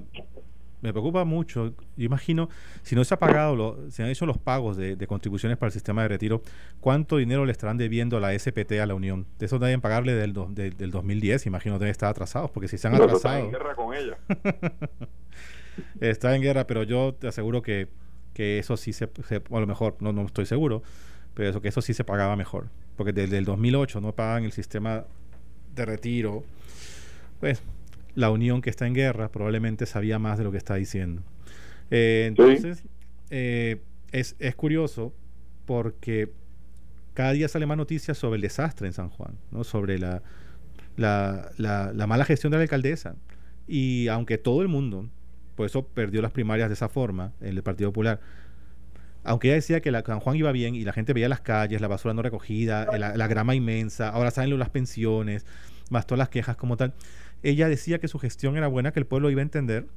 [0.82, 1.74] me preocupa mucho.
[1.96, 2.50] Yo imagino,
[2.84, 5.74] si no se ha pagado, lo, se han hecho los pagos de, contribuciones para el
[5.74, 6.42] sistema de retiro,
[6.80, 9.26] ¿cuánto dinero le estarán debiendo a la SPT a la Unión?
[9.40, 12.96] De eso deben pagarle del, del 2010, imagino deben estar atrasados, porque si se han
[12.96, 13.16] atrasado...
[13.16, 14.18] Está en guerra con ella.
[16.00, 17.88] está en guerra, pero yo te aseguro que,
[18.34, 20.84] que eso sí se, a lo mejor, no, no estoy seguro,
[21.34, 22.68] pero eso que eso sí se pagaba mejor.
[22.96, 25.06] Porque desde el 2008 no pagan el sistema
[25.76, 26.44] de retiro.
[27.40, 27.62] Pues
[28.16, 31.24] la Unión que está en guerra probablemente sabía más de lo que está diciendo.
[31.90, 32.84] Eh, entonces,
[33.30, 35.14] eh, es, es, curioso
[35.66, 36.32] porque
[37.14, 39.64] cada día sale más noticias sobre el desastre en San Juan, ¿no?
[39.64, 40.22] sobre la,
[40.98, 43.16] la, la, mala gestión de la alcaldesa.
[43.68, 45.10] Y aunque todo el mundo,
[45.56, 48.20] por eso perdió las primarias de esa forma, en el Partido Popular,
[49.24, 51.80] aunque ella decía que la, San Juan iba bien y la gente veía las calles,
[51.80, 55.46] la basura no recogida, la, la grama inmensa, ahora salen las pensiones,
[55.90, 56.94] más todas las quejas como tal,
[57.44, 59.88] ella decía que su gestión era buena, que el pueblo iba a entender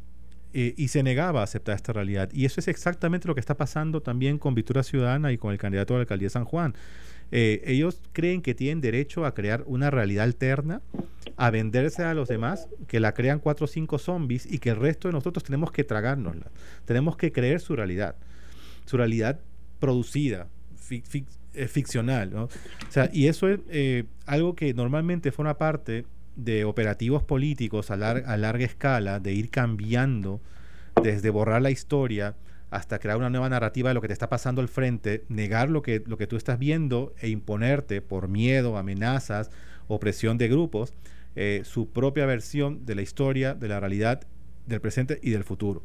[0.56, 2.30] eh, y se negaba a aceptar esta realidad.
[2.32, 5.58] Y eso es exactamente lo que está pasando también con Victoria Ciudadana y con el
[5.58, 6.74] candidato a la alcaldía de San Juan.
[7.32, 10.80] Eh, ellos creen que tienen derecho a crear una realidad alterna,
[11.36, 14.76] a venderse a los demás, que la crean cuatro o cinco zombies y que el
[14.76, 16.46] resto de nosotros tenemos que tragárnosla.
[16.84, 18.14] Tenemos que creer su realidad,
[18.84, 19.40] su realidad
[19.80, 20.46] producida,
[20.90, 22.32] eh, ficcional.
[22.34, 22.48] O
[22.90, 26.04] sea, y eso es algo que normalmente forma parte
[26.36, 30.40] de operativos políticos a, a larga escala, de ir cambiando
[31.02, 32.36] desde borrar la historia
[32.70, 35.80] hasta crear una nueva narrativa de lo que te está pasando al frente, negar lo
[35.82, 39.50] que, lo que tú estás viendo e imponerte por miedo, amenazas,
[39.86, 40.92] opresión de grupos,
[41.36, 44.22] eh, su propia versión de la historia, de la realidad,
[44.66, 45.84] del presente y del futuro.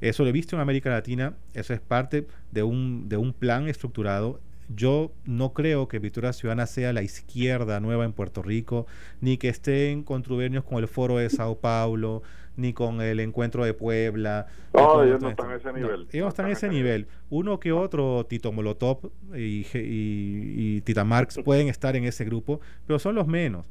[0.00, 3.68] Eso lo he visto en América Latina, eso es parte de un, de un plan
[3.68, 8.86] estructurado yo no creo que Victoria Ciudadana sea la izquierda nueva en Puerto Rico,
[9.20, 12.22] ni que esté en contubernios con el Foro de Sao Paulo,
[12.56, 14.46] ni con el Encuentro de Puebla.
[14.74, 16.08] No, ellos no están en ese nivel.
[16.10, 17.06] ellos están en ese nivel.
[17.30, 22.98] Uno que otro, Tito Molotov y, y Tita Marx, pueden estar en ese grupo, pero
[22.98, 23.66] son los menos.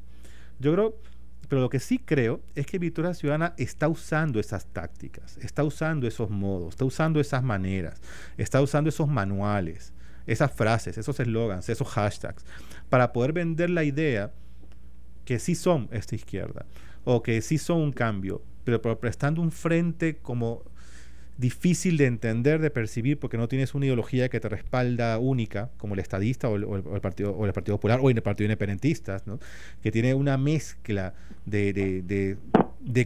[0.58, 0.96] Yo creo,
[1.48, 6.06] pero lo que sí creo es que Victoria Ciudadana está usando esas tácticas, está usando
[6.06, 8.00] esos modos, está usando esas maneras,
[8.38, 9.92] está usando esos manuales
[10.26, 12.44] esas frases, esos eslogans, esos hashtags,
[12.88, 14.32] para poder vender la idea
[15.24, 16.66] que sí son esta izquierda
[17.04, 20.62] o que sí son un cambio, pero, prestando un frente como
[21.38, 25.94] difícil de entender, de percibir, porque no tienes una ideología que te respalda única, como
[25.94, 29.22] el estadista o el, partido, o el Partido Popular o el Partido Independentistas,
[29.82, 32.38] que tiene una mezcla de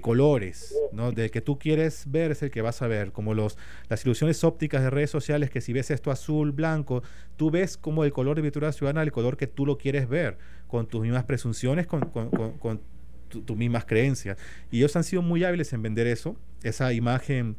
[0.01, 1.11] colores, ¿no?
[1.13, 3.57] De que tú quieres ver es el que vas a ver, como los,
[3.89, 7.03] las ilusiones ópticas de redes sociales, que si ves esto azul, blanco,
[7.37, 10.37] tú ves como el color de Virtual Ciudadana, el color que tú lo quieres ver,
[10.69, 12.81] con tus mismas presunciones, con, con,
[13.29, 14.37] tus mismas creencias.
[14.71, 17.57] Y ellos han sido muy hábiles en vender eso, esa imagen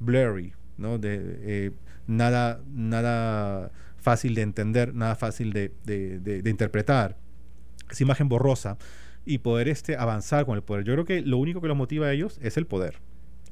[0.00, 0.98] blurry, ¿no?
[0.98, 1.70] De eh,
[2.06, 7.16] nada, nada fácil de entender, nada fácil de, de, de interpretar,
[7.90, 8.78] esa imagen borrosa
[9.30, 10.84] y poder este, avanzar con el poder.
[10.84, 12.96] Yo creo que lo único que los motiva a ellos es el poder,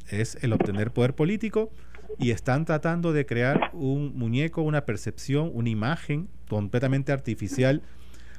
[0.08, 1.70] es el obtener poder político
[2.18, 7.82] y están tratando de crear un muñeco, una percepción, una imagen completamente artificial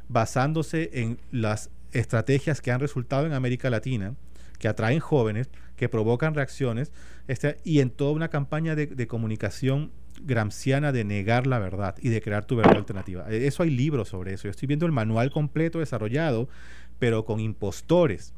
[0.10, 4.16] basándose en las estrategias que han resultado en América Latina,
[4.58, 6.92] que atraen jóvenes, que provocan reacciones,
[7.30, 12.10] este, y en toda una campaña de, de comunicación gramsciana de negar la verdad y
[12.10, 13.30] de crear tu verdad alternativa.
[13.30, 14.44] Eso hay libros sobre eso.
[14.44, 16.48] Yo estoy viendo el manual completo desarrollado
[17.00, 18.34] pero con impostores,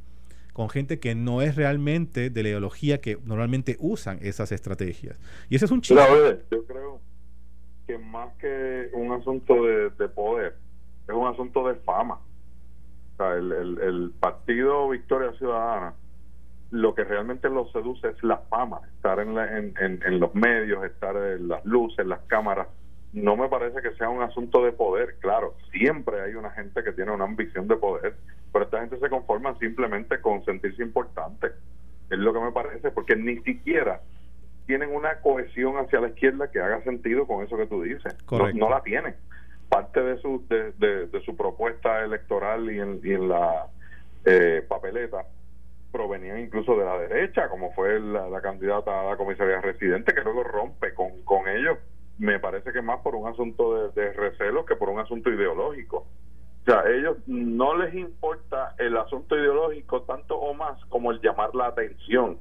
[0.54, 5.20] con gente que no es realmente de la ideología que normalmente usan esas estrategias.
[5.50, 6.04] Y ese es un chiste.
[6.52, 7.00] yo creo
[7.88, 10.56] que más que un asunto de, poder,
[11.08, 12.20] es un asunto de fama.
[13.13, 15.94] O sea, el, el, partido Victoria Ciudadana
[16.72, 21.16] lo que realmente lo seduce es la fama, estar en, en, en, los medios, estar
[21.16, 22.68] en las luces, en las cámaras.
[23.12, 26.94] No me parece que sea un asunto de poder, claro, siempre hay una gente que
[26.94, 28.16] tiene una ambición de poder,
[28.54, 31.48] pero esta gente se conforma simplemente con sentirse importante.
[32.10, 34.00] Es lo que me parece, porque ni siquiera
[34.66, 38.16] tienen una cohesión hacia la izquierda que haga sentido con eso que tú dices.
[38.56, 39.16] No, la tienen.
[39.68, 43.68] Parte de su, de, su propuesta electoral y en, y en la
[44.24, 45.26] eh, papeleta
[45.91, 50.43] provenían incluso de la derecha, como fue la, candidata a la comisaría residente, que luego
[50.43, 51.77] rompe con, con ellos
[52.21, 56.06] me parece que más por un asunto de, recelo que por un asunto ideológico.
[56.62, 61.56] O sea, ellos no les importa el asunto ideológico tanto o más como el llamar
[61.56, 62.38] la atención.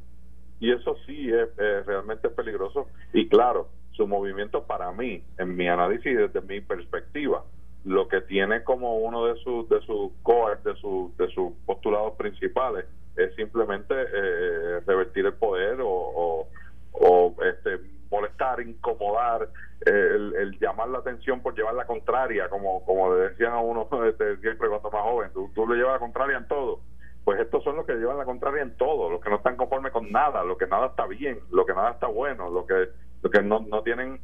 [0.60, 2.88] Y eso sí es, realmente peligroso.
[3.14, 7.42] Y claro, su movimiento para mí, en mi análisis desde mi perspectiva,
[7.85, 12.14] lo que tiene como uno de sus de sus core, de sus de sus postulados
[12.14, 12.85] principales
[13.16, 16.47] es simplemente eh, revertir el poder o,
[16.93, 19.49] o, este molestar, incomodar,
[19.87, 23.88] el, el, llamar la atención por llevar la contraria, como como le decían a uno
[23.90, 26.81] desde siempre cuando más joven, tú, tú le llevas la contraria en todo.
[27.25, 29.93] Pues estos son los que llevan la contraria en todo, los que no están conformes
[29.93, 32.88] con nada, lo que nada está bien, lo que nada está bueno, lo que,
[33.23, 34.21] lo que no, no tienen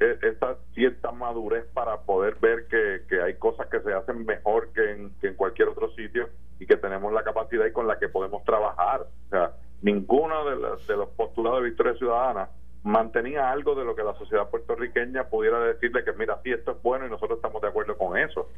[0.00, 4.72] e, esa cierta madurez para poder ver que, que hay cosas que se hacen mejor
[4.72, 6.28] que en, que en cualquier otro sitio
[6.58, 9.02] y que tenemos la capacidad y con la que podemos trabajar.
[9.26, 9.52] O sea,
[9.82, 10.56] ninguno de,
[10.86, 12.48] de los postulados de Victoria Ciudadana
[12.82, 16.82] mantenía algo de lo que la sociedad puertorriqueña pudiera decirle que mira, sí, esto es
[16.82, 18.48] bueno y nosotros estamos de acuerdo con eso.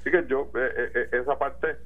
[0.00, 1.76] Así que yo, eh, eh, eh, esa parte,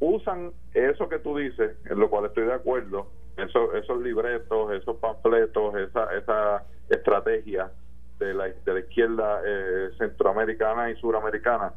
[0.00, 4.96] usan eso que tú dices, en lo cual estoy de acuerdo, esos, esos libretos, esos
[4.96, 7.70] panfletos, esa, esa estrategia
[8.32, 9.40] de la, de la izquierda
[9.98, 11.72] centroamericana y suramericana,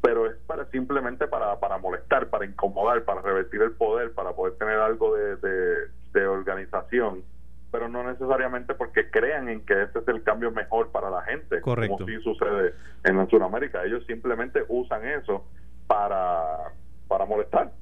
[0.00, 4.54] pero es para simplemente para, para molestar, para incomodar, para revertir el poder, para poder
[4.54, 5.36] tener algo de,
[6.12, 7.22] de organización
[7.76, 11.60] pero no necesariamente porque crean en que este es el cambio mejor para la gente,
[11.60, 11.96] Correcto.
[11.98, 13.84] como sí sucede en Sudamérica.
[13.84, 15.44] Ellos simplemente usan eso
[15.86, 16.72] para,
[17.08, 17.72] para molestar,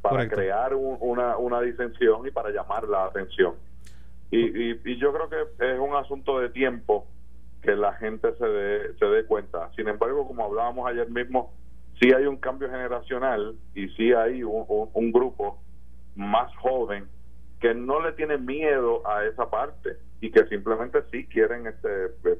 [0.00, 3.54] para crear una, una disensión y para llamar la atención.
[4.30, 7.06] Y, y, yo creo que es un asunto de tiempo
[7.62, 9.70] que la gente se dé, se dé cuenta.
[9.76, 11.52] Sin embargo, como hablábamos ayer mismo,
[12.00, 15.62] sí hay un cambio generacional y sí hay un, un grupo
[16.16, 17.06] más joven
[17.60, 21.88] que no le tienen miedo a esa parte y que simplemente sí quieren este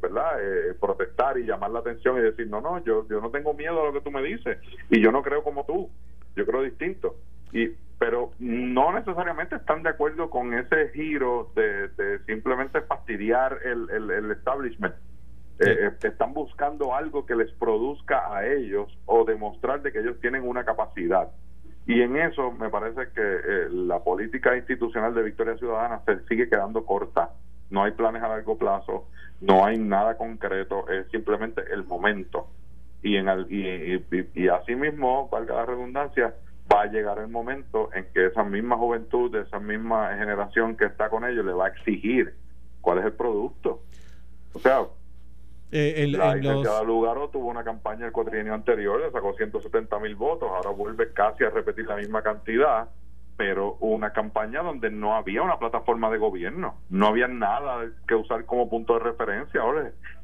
[0.00, 3.54] verdad eh, protestar y llamar la atención y decir no no yo yo no tengo
[3.54, 4.58] miedo a lo que tú me dices
[4.90, 5.90] y yo no creo como tú
[6.36, 7.16] yo creo distinto
[7.52, 14.30] y pero no necesariamente están de acuerdo con ese giro de, simplemente fastidiar el, el,
[14.32, 14.92] establishment
[15.64, 20.20] eh, eh, están buscando algo que les produzca a ellos o demostrar de que ellos
[20.20, 21.28] tienen una capacidad
[21.86, 26.48] y en eso me parece que eh, la política institucional de Victoria Ciudadana se sigue
[26.48, 27.30] quedando corta.
[27.70, 29.08] No hay planes a largo plazo,
[29.40, 32.48] no hay nada concreto, es simplemente el momento.
[33.02, 36.34] Y, en y, y, así mismo, valga la redundancia,
[36.72, 41.08] va a llegar el momento en que esa misma juventud, esa misma generación que está
[41.08, 42.34] con ellos, le va a exigir
[42.80, 43.82] cuál es el producto.
[44.52, 44.82] O sea,
[45.72, 50.50] eh, la licenciada Lugaro tuvo una campaña el cuatrienio anterior, le sacó 170 mil votos,
[50.50, 52.88] ahora vuelve casi a repetir la misma cantidad,
[53.38, 58.44] pero una campaña donde no había una plataforma de gobierno, no había nada que usar
[58.44, 59.62] como punto de referencia,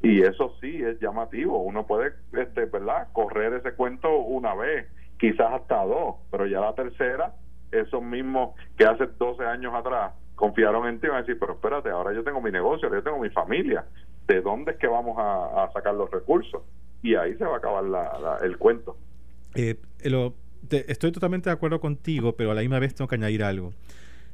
[0.03, 5.51] y eso sí es llamativo, uno puede, este, ¿verdad?, correr ese cuento una vez, quizás
[5.51, 7.33] hasta dos, pero ya la tercera,
[7.71, 11.53] esos mismos que hace 12 años atrás confiaron en ti y van a decir, pero
[11.53, 13.83] espérate, ahora yo tengo mi negocio, yo tengo mi familia,
[14.33, 16.61] de dónde es que vamos a, sacar los recursos.
[17.01, 17.83] Y ahí se va a acabar
[18.43, 18.97] el cuento.
[19.55, 19.77] Eh,
[20.87, 23.73] estoy totalmente de acuerdo contigo, pero a la misma vez tengo que añadir algo.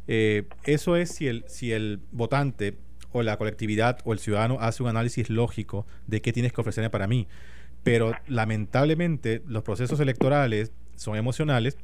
[0.08, 2.78] Eh, eso es si el, si el votante
[3.12, 6.90] o la colectividad o el ciudadano hace un análisis lógico de qué tienes que ofrecerme
[6.90, 7.28] para mí.
[7.84, 11.78] Pero lamentablemente los procesos electorales son emocionales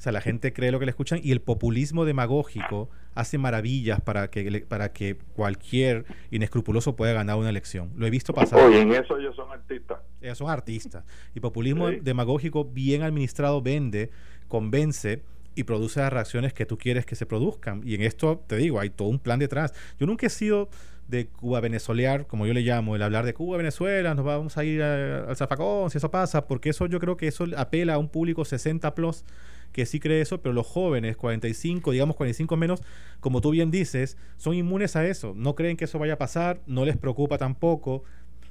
[0.00, 4.00] o sea, la gente cree lo que le escuchan y el populismo demagógico hace maravillas
[4.00, 7.92] para que, para que cualquier inescrupuloso pueda ganar una elección.
[7.96, 8.60] Lo he visto pasar.
[8.60, 9.98] Oye, en eso ellos son artistas.
[10.22, 11.04] Ellos son artistas.
[11.34, 14.10] Y populismo demagógico bien administrado vende,
[14.48, 15.22] convence
[15.54, 17.82] y produce las reacciones que tú quieres que se produzcan.
[17.84, 19.74] Y en esto, te digo, hay todo un plan detrás.
[19.98, 20.70] Yo nunca he sido
[21.08, 24.64] de Cuba venezolear, como yo le llamo, el hablar de Cuba, Venezuela, nos vamos a
[24.64, 28.08] ir al zafacón, si eso pasa, porque eso yo creo que eso apela a un
[28.08, 29.24] público 60 plus
[29.72, 32.82] que sí cree eso, pero los jóvenes, 45, digamos 45 menos,
[33.20, 36.60] como tú bien dices, son inmunes a eso, no creen que eso vaya a pasar,
[36.66, 38.02] no les preocupa tampoco.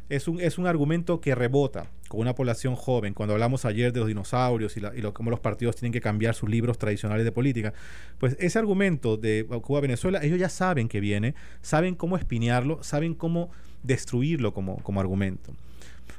[0.09, 3.13] Es un, es un argumento que rebota con una población joven.
[3.13, 6.49] Cuando hablamos ayer de los dinosaurios y, y cómo los partidos tienen que cambiar sus
[6.49, 7.73] libros tradicionales de política,
[8.17, 13.51] pues ese argumento de Cuba-Venezuela, ellos ya saben que viene, saben cómo espinearlo, saben cómo
[13.83, 15.53] destruirlo como, como argumento.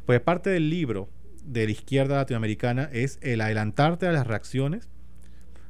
[0.06, 1.08] Pues parte del libro
[1.44, 4.88] de la izquierda latinoamericana es el adelantarte a las reacciones,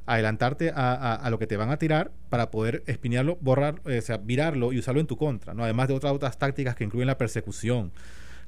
[0.05, 4.17] adelantarte a, lo que te van a tirar para poder espinearlo, borrar, eh, o sea,
[4.17, 5.63] virarlo y usarlo en tu contra, ¿no?
[5.63, 7.91] Además de otras, otras tácticas que incluyen la persecución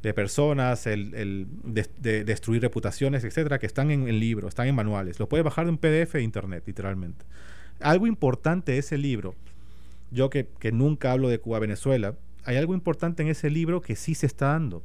[0.02, 5.18] de personas, el, de, destruir reputaciones, etcétera, que están en el libro, están en manuales.
[5.18, 7.26] Lo puedes bajar de un PDF de internet, literalmente.
[7.80, 9.34] Algo importante de ese libro,
[10.12, 14.14] yo que, que nunca hablo de Cuba-Venezuela, hay algo importante en ese libro que sí
[14.14, 14.84] se está dando.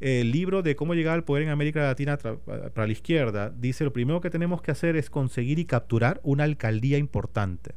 [0.00, 3.92] El libro de cómo llegar al poder en América Latina para la izquierda dice lo
[3.92, 7.74] primero que tenemos que hacer es conseguir y capturar una alcaldía importante.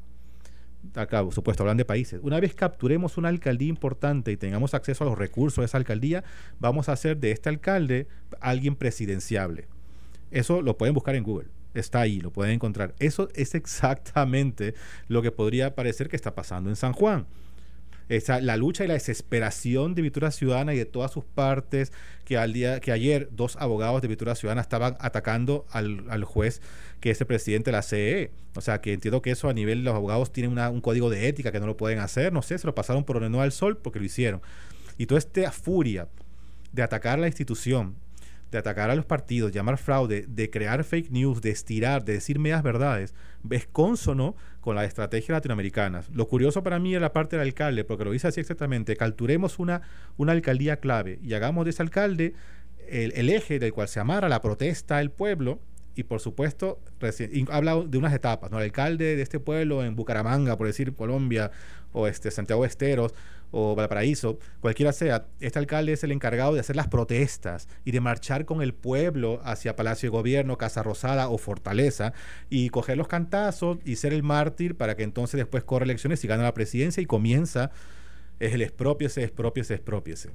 [0.95, 2.19] Acá, por supuesto, hablan de países.
[2.24, 6.24] Una vez capturemos una alcaldía importante y tengamos acceso a los recursos de esa alcaldía,
[6.59, 8.07] vamos a hacer de este alcalde
[8.39, 9.67] alguien presidenciable.
[10.30, 11.49] Eso lo pueden buscar en Google.
[11.74, 12.93] Está ahí, lo pueden encontrar.
[12.99, 14.76] Eso es exactamente
[15.07, 17.26] lo que podría parecer que está pasando en San Juan
[18.16, 21.93] esa, la lucha y la desesperación de Vitura Ciudadana y de todas sus partes,
[22.26, 26.62] que, al día, que ayer dos abogados de Vitura Ciudadana estaban atacando al, al, juez
[26.99, 28.32] que es el presidente de la CE.
[28.55, 31.30] O sea, que entiendo que eso a nivel de los abogados tienen un código de
[31.30, 33.78] ética que no lo pueden hacer, no sé, se lo pasaron por no al sol
[33.78, 34.41] porque lo hicieron.
[34.97, 36.09] Y toda esta furia
[36.74, 37.95] de atacar la institución,
[38.51, 42.39] de atacar a los partidos, llamar fraude, de crear fake news, de estirar, de decir
[42.39, 43.16] medias verdades,
[43.49, 46.09] es consono con las estrategias latinoamericanas.
[46.14, 49.59] Lo curioso para mí es la parte del alcalde, porque lo dice así exactamente, capturemos
[49.59, 49.82] una,
[50.18, 52.34] una alcaldía clave y hagamos de ese alcalde
[52.88, 55.59] el, el eje del cual se amara la protesta del pueblo
[55.96, 56.80] y por supuesto,
[57.50, 58.58] habla de unas etapas, ¿no?
[58.58, 61.52] El alcalde de este pueblo en Bucaramanga, por decir Colombia,
[61.94, 63.14] o este Santiago Esteros,
[63.52, 68.00] o Valparaíso, cualquiera sea, este alcalde es el encargado de hacer las protestas y de
[68.00, 72.14] marchar con el pueblo hacia Palacio de Gobierno, Casa Rosada o Fortaleza
[72.50, 76.28] y coger los cantazos y ser el mártir para que entonces después corra elecciones y
[76.28, 77.72] gana la presidencia y comienza
[78.39, 80.30] es el expropiese, expropiese, expropiese.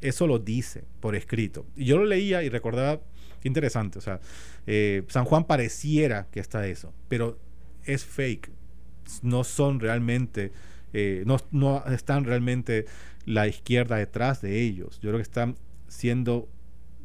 [0.00, 1.66] Eso lo dice por escrito.
[1.74, 3.00] Y yo lo leía y recordaba
[3.46, 3.98] interesante.
[3.98, 4.20] O sea,
[4.66, 7.38] eh, San Juan pareciera que está eso, pero
[7.84, 8.50] es fake.
[9.22, 10.52] No son realmente,
[10.92, 12.86] eh, no, no están realmente
[13.24, 15.00] la izquierda detrás de ellos.
[15.00, 15.56] Yo creo que están
[15.88, 16.48] siendo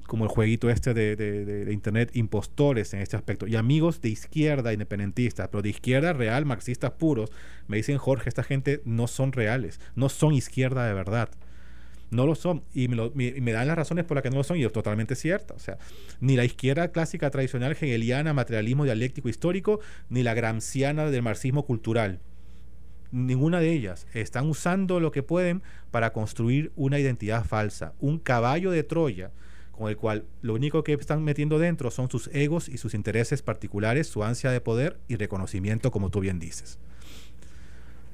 [0.07, 3.47] como el jueguito este de, de, internet, impostores en este aspecto.
[3.47, 7.31] Y amigos de izquierda independentistas, pero de izquierda real, marxistas puros,
[7.67, 11.29] me dicen, Jorge, esta gente no son reales, no son izquierda de verdad
[12.11, 12.63] no lo son.
[12.73, 15.55] Y me, dan las razones por las que no lo son y es totalmente cierta.
[15.55, 15.77] O sea,
[16.19, 22.19] ni la izquierda clásica tradicional hegeliana, materialismo dialéctico histórico, ni la gramsciana del marxismo cultural.
[23.11, 28.71] Ninguna de ellas están usando lo que pueden para construir una identidad falsa, un caballo
[28.71, 29.31] de Troya
[29.71, 33.41] con el cual lo único que están metiendo dentro son sus egos y sus intereses
[33.41, 36.77] particulares, su ansia de poder y reconocimiento, como tú bien dices.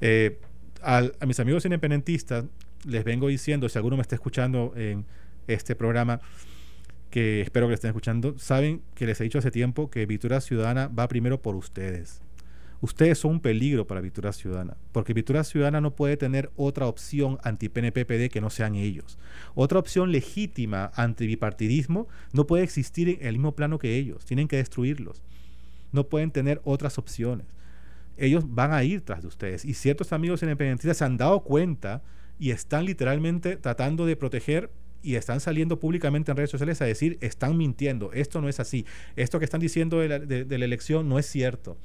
[0.00, 0.38] Eh,
[0.80, 2.44] a mis amigos independentistas
[2.86, 5.04] les vengo diciendo, si alguno me está escuchando en
[5.46, 6.20] este programa,
[7.10, 10.40] que espero que lo estén escuchando, saben que les he dicho hace tiempo que Vitura
[10.40, 12.20] Ciudadana va primero por ustedes.
[12.80, 17.38] Ustedes son un peligro para Vitura Ciudadana, porque Vitura Ciudadana no puede tener otra opción
[17.42, 19.18] anti-PNPPD que no sean ellos.
[19.56, 24.24] Otra opción legítima anti-bipartidismo no puede existir en el mismo plano que ellos.
[24.24, 25.22] Tienen que destruirlos.
[25.90, 27.46] No pueden tener otras opciones.
[28.16, 29.64] Ellos van a ir tras de ustedes.
[29.64, 32.02] Y ciertos amigos independentistas se han dado cuenta
[32.38, 34.70] y están literalmente tratando de proteger
[35.02, 38.84] y están saliendo públicamente en redes sociales a decir, están mintiendo, esto no es así,
[39.16, 41.78] esto que están diciendo de la, elección no es cierto.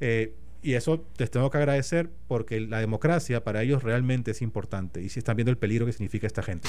[0.00, 5.02] Eh, y eso les tengo que agradecer porque la democracia para ellos realmente es importante
[5.02, 6.68] y si están viendo el peligro que significa esta gente.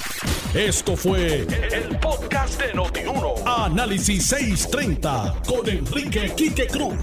[0.54, 3.36] Esto fue el, podcast de Notiuno.
[3.46, 6.96] Análisis 630 con Enrique Quique Cruz.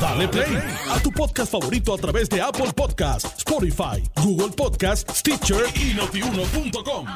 [0.00, 0.58] Dale play
[0.90, 7.06] a tu podcast favorito a través de Apple Podcasts, Spotify, Google Podcasts, Stitcher y notiuno.com.